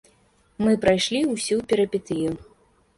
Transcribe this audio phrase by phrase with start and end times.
[0.67, 2.29] Мы прайшлі ўсю перыпетыю.